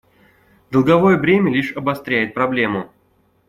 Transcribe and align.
Долговое 0.71 1.15
бремя 1.15 1.51
лишь 1.53 1.73
обостряет 1.77 2.33
проблему. 2.33 2.89